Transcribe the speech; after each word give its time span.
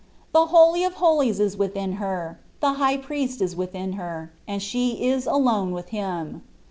The 0.31 0.47
Holy 0.47 0.83
of 0.83 0.95
Holies 0.95 1.39
is 1.39 1.55
with 1.55 1.75
in 1.75 1.91
her, 2.01 2.39
the 2.59 2.73
High 2.73 2.97
Priest 2.97 3.39
is 3.39 3.55
within 3.55 3.93
her, 3.93 4.31
and 4.47 4.59
she 4.59 5.05
is 5.05 5.27
alone 5.27 5.69
with 5.73 5.89
Him. 5.89 6.41